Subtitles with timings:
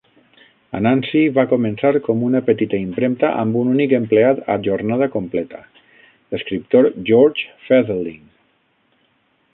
[0.77, 5.63] Anansi va començar com una petita impremta amb un únic empleat a jornada completa,
[6.33, 8.21] l'escriptor George Fetherling.